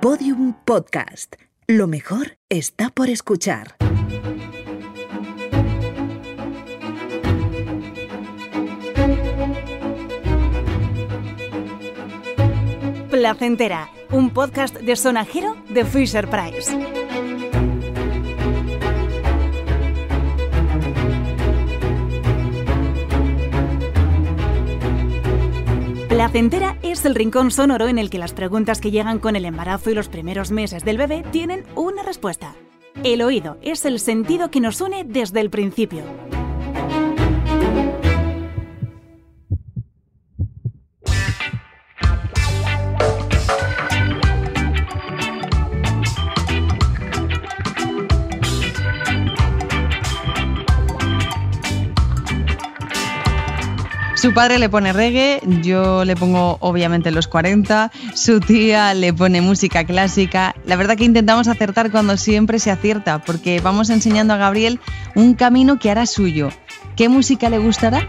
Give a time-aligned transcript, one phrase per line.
[0.00, 1.36] Podium Podcast.
[1.66, 3.76] Lo mejor está por escuchar.
[13.10, 16.74] Placentera, un podcast de sonajero de Fisher Price.
[26.20, 29.88] Placentera es el rincón sonoro en el que las preguntas que llegan con el embarazo
[29.88, 32.54] y los primeros meses del bebé tienen una respuesta.
[33.02, 36.02] El oído es el sentido que nos une desde el principio.
[54.30, 59.40] Su padre le pone reggae, yo le pongo obviamente los 40, su tía le pone
[59.40, 60.54] música clásica.
[60.66, 64.78] La verdad que intentamos acertar cuando siempre se acierta, porque vamos enseñando a Gabriel
[65.16, 66.50] un camino que hará suyo.
[66.94, 68.06] ¿Qué música le gustará?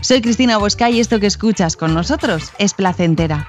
[0.00, 3.46] Soy Cristina Bosca y esto que escuchas con nosotros es placentera.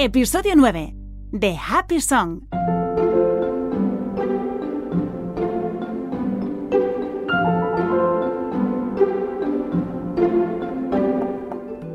[0.00, 0.94] Episodio 9.
[1.32, 2.42] The Happy Song.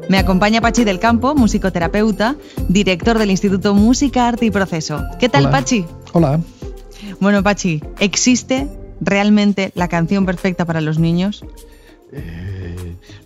[0.09, 2.35] Me acompaña Pachi del Campo, musicoterapeuta,
[2.67, 5.01] director del Instituto Música, Arte y Proceso.
[5.17, 5.51] ¿Qué tal, Hola.
[5.51, 5.85] Pachi?
[6.11, 6.41] Hola.
[7.21, 8.67] Bueno, Pachi, ¿existe
[8.99, 11.45] realmente la canción perfecta para los niños?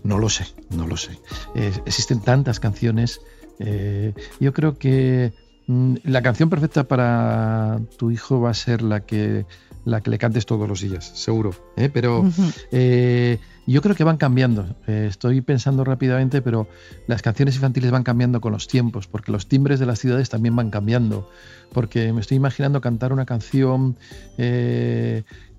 [0.07, 1.19] No lo sé, no lo sé.
[1.53, 3.19] Eh, existen tantas canciones.
[3.59, 5.33] eh, yo creo que
[5.67, 9.45] mm, la canción perfecta para tu hijo va a ser la que,
[9.83, 11.51] la que le cantes todos los días, seguro.
[11.75, 11.89] ¿eh?
[11.93, 12.23] Pero
[12.71, 14.77] yo creo que van cambiando.
[14.87, 16.69] Estoy pensando rápidamente, pero
[17.07, 20.55] las canciones infantiles van cambiando con los tiempos, porque los timbres de las ciudades también
[20.55, 21.29] van cambiando.
[21.73, 23.97] Porque me estoy imaginando cantar una canción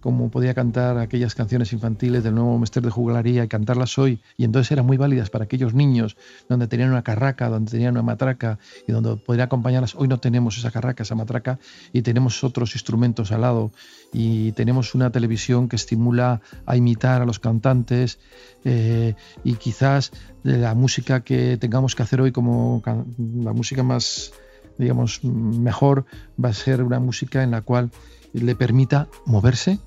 [0.00, 4.20] como podía cantar aquellas canciones infantiles del nuevo Mester de Juglaría y cantarlas hoy.
[4.36, 6.16] Y entonces eran muy válidas para aquellos niños
[6.48, 9.94] donde tenían una carraca, donde tenían una matraca y donde podría acompañarlas.
[9.94, 11.58] Hoy no tenemos esa carraca, esa matraca
[11.92, 13.72] y tenemos otros instrumentos al lado
[14.12, 18.18] y tenemos una televisión que estimula a imitar a los cantantes
[18.64, 19.14] eh,
[19.44, 22.82] y quizás la música que tengamos que hacer hoy como
[23.18, 24.32] la música más
[24.78, 26.06] digamos mejor
[26.42, 27.90] va a ser una música en la cual
[28.32, 29.78] le permita moverse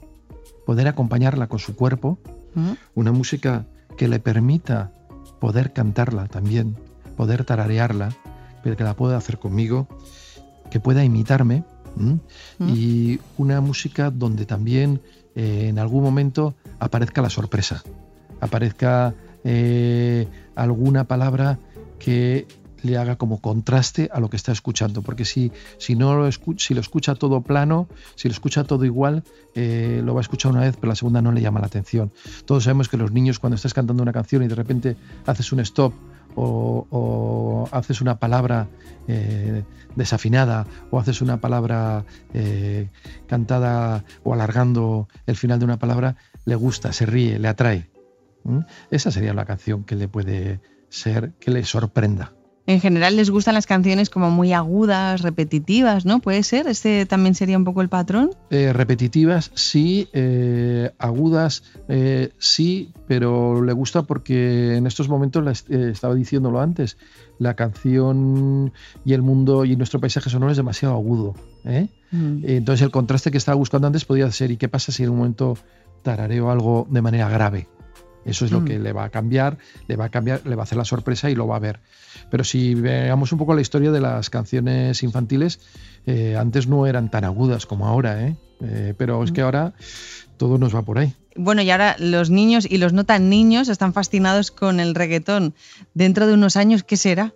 [0.71, 2.17] poder acompañarla con su cuerpo
[2.55, 2.77] Ujú.
[2.95, 3.65] una música
[3.97, 4.93] que le permita
[5.41, 6.77] poder cantarla también,
[7.17, 8.15] poder tararearla,
[8.63, 9.89] pero que la pueda hacer conmigo,
[10.69, 11.65] que pueda imitarme.
[11.97, 12.19] Mm.
[12.69, 15.01] y una música donde también
[15.35, 17.83] eh, en algún momento aparezca la sorpresa,
[18.39, 21.59] aparezca eh, alguna palabra
[21.99, 22.47] que
[22.83, 26.57] le haga como contraste a lo que está escuchando, porque si, si no lo, escu-
[26.59, 29.23] si lo escucha todo plano, si lo escucha todo igual,
[29.55, 32.11] eh, lo va a escuchar una vez, pero la segunda no le llama la atención.
[32.45, 35.59] Todos sabemos que los niños cuando estás cantando una canción y de repente haces un
[35.59, 35.93] stop
[36.35, 38.67] o, o haces una palabra
[39.07, 39.63] eh,
[39.95, 42.87] desafinada o haces una palabra eh,
[43.27, 46.15] cantada o alargando el final de una palabra,
[46.45, 47.89] le gusta, se ríe, le atrae.
[48.43, 48.59] ¿Mm?
[48.89, 52.33] Esa sería la canción que le puede ser, que le sorprenda.
[52.71, 56.19] En general les gustan las canciones como muy agudas, repetitivas, ¿no?
[56.19, 56.67] ¿Puede ser?
[56.67, 58.31] ¿Este también sería un poco el patrón?
[58.49, 65.51] Eh, repetitivas, sí, eh, agudas, eh, sí, pero le gusta porque en estos momentos, la
[65.51, 66.97] estaba diciéndolo antes,
[67.39, 68.71] la canción
[69.03, 71.35] y el mundo y nuestro paisaje sonoro es demasiado agudo.
[72.11, 72.45] Mm.
[72.45, 75.17] Entonces el contraste que estaba buscando antes podía ser, ¿y qué pasa si en un
[75.17, 75.57] momento
[76.03, 77.67] tarareo algo de manera grave?
[78.25, 78.65] Eso es lo Mm.
[78.65, 81.29] que le va a cambiar, le va a cambiar, le va a hacer la sorpresa
[81.29, 81.79] y lo va a ver.
[82.29, 85.59] Pero si veamos un poco la historia de las canciones infantiles,
[86.05, 88.35] eh, antes no eran tan agudas como ahora, ¿eh?
[88.63, 89.73] Eh, pero es que ahora
[90.37, 91.15] todo nos va por ahí.
[91.35, 95.53] Bueno, y ahora los niños y los no tan niños están fascinados con el reggaetón.
[95.93, 97.33] Dentro de unos años, ¿qué será?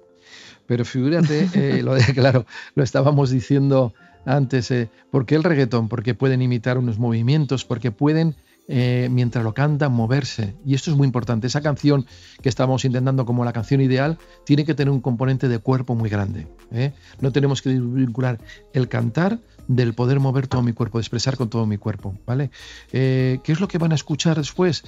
[0.67, 2.45] Pero figúrate, eh, lo de, claro,
[2.75, 3.93] lo estábamos diciendo
[4.25, 4.73] antes,
[5.11, 5.87] ¿por qué el reggaetón?
[5.87, 8.35] Porque pueden imitar unos movimientos, porque pueden,
[8.67, 10.55] eh, mientras lo cantan, moverse.
[10.65, 11.47] Y esto es muy importante.
[11.47, 12.05] Esa canción
[12.41, 16.09] que estamos intentando como la canción ideal tiene que tener un componente de cuerpo muy
[16.09, 16.47] grande.
[16.71, 16.93] ¿eh?
[17.21, 18.39] No tenemos que vincular
[18.73, 22.15] el cantar del poder mover todo mi cuerpo, de expresar con todo mi cuerpo.
[22.25, 22.51] ¿vale?
[22.91, 24.83] Eh, ¿Qué es lo que van a escuchar después?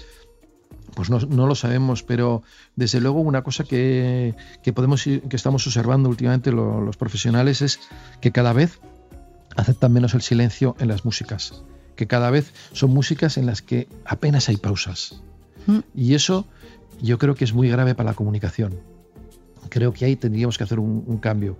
[0.95, 2.41] Pues no, no lo sabemos, pero
[2.75, 7.79] desde luego una cosa que, que podemos que estamos observando últimamente lo- los profesionales es
[8.21, 8.79] que cada vez
[9.55, 11.63] aceptan menos el silencio en las músicas,
[11.97, 15.21] que cada vez son músicas en las que apenas hay pausas.
[15.65, 15.79] Mm.
[15.93, 16.47] Y eso
[17.01, 18.79] yo creo que es muy grave para la comunicación.
[19.69, 21.57] Creo que ahí tendríamos que hacer un, cambio.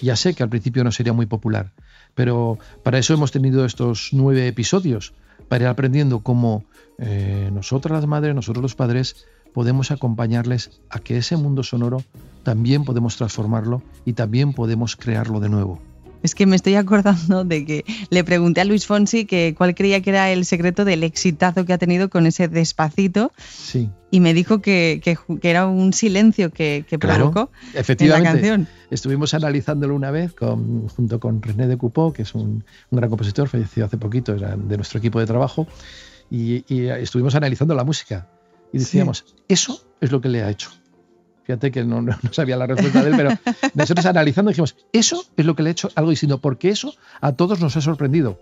[0.00, 1.72] Ya sé que al principio no sería muy popular,
[2.14, 5.14] pero para eso hemos tenido estos nueve episodios,
[5.48, 6.64] para ir aprendiendo cómo
[6.98, 12.04] eh, nosotras las madres, nosotros los padres, podemos acompañarles a que ese mundo sonoro
[12.44, 15.82] también podemos transformarlo y también podemos crearlo de nuevo.
[16.22, 20.02] Es que me estoy acordando de que le pregunté a Luis Fonsi que cuál creía
[20.02, 23.32] que era el secreto del exitazo que ha tenido con ese despacito.
[23.48, 23.90] Sí.
[24.10, 25.00] Y me dijo que,
[25.42, 28.68] era un silencio que, que provocó efectivamente, en la canción.
[28.90, 33.48] Estuvimos analizándolo una vez con, junto con René de Coupeau, que es un, gran compositor,
[33.48, 35.68] falleció hace poquito, era de nuestro equipo de trabajo,
[36.30, 38.26] y, estuvimos analizando la música.
[38.72, 40.70] Y decíamos, eso es lo que le ha hecho.
[41.50, 43.30] Fíjate que no, sabía la respuesta de él, pero
[43.74, 47.32] nosotros analizando dijimos, eso es lo que le ha hecho algo distinto, porque eso a
[47.32, 48.38] todos nos ha sorprendido.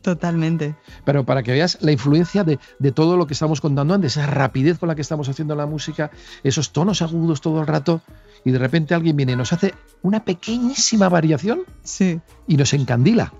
[0.00, 0.76] Totalmente.
[1.04, 2.60] Pero para que veas la influencia de,
[2.92, 6.12] todo lo que estamos contando antes, esa rapidez con la que estamos haciendo la música,
[6.44, 8.00] esos tonos agudos todo el rato,
[8.44, 12.20] y de repente alguien viene y nos hace una pequeñísima variación sí.
[12.46, 13.32] y nos encandila.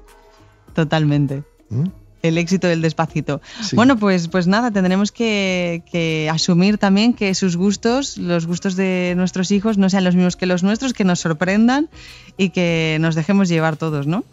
[0.75, 1.45] Totalmente.
[1.69, 1.85] ¿Mm?
[2.23, 3.41] El éxito del despacito.
[3.73, 9.51] Bueno, pues, pues nada, tendremos que, asumir también que sus gustos, los gustos de nuestros
[9.51, 11.89] hijos, no sean los mismos que los nuestros, que nos sorprendan
[12.37, 14.25] y que nos dejemos llevar todos, ¿no?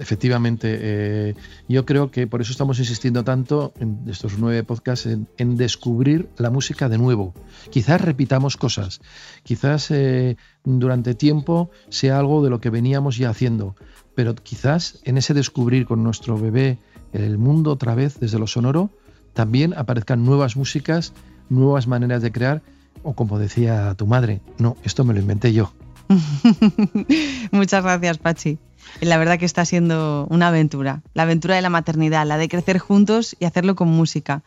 [0.00, 1.34] Efectivamente, eh,
[1.68, 6.50] yo creo que por eso estamos insistiendo tanto en estos nueve podcasts en, descubrir la
[6.50, 7.34] música de nuevo.
[7.70, 9.00] Quizás repitamos cosas,
[9.42, 13.74] quizás eh, durante tiempo sea algo de lo que veníamos ya haciendo,
[14.14, 16.78] pero quizás en ese descubrir con nuestro bebé
[17.12, 18.90] en el mundo otra vez desde lo sonoro,
[19.32, 21.12] también aparezcan nuevas músicas,
[21.48, 22.62] nuevas maneras de crear,
[23.02, 25.72] o como decía tu madre, no, esto me lo inventé yo.
[27.52, 28.58] Muchas gracias, Pachi.
[29.00, 32.78] La verdad que está siendo una aventura, la aventura de la maternidad, la de crecer
[32.78, 34.42] juntos y hacerlo con música.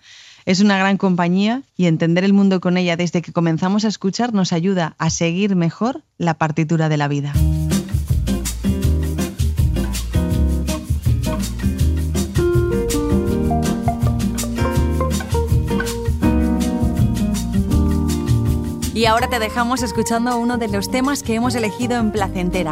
[0.46, 4.34] Es una gran compañía y entender el mundo con ella desde que comenzamos a escuchar
[4.34, 7.34] nos ayuda a seguir mejor la partitura de la vida.
[19.02, 22.72] Y ahora te dejamos escuchando uno de los temas que hemos elegido en Placentera.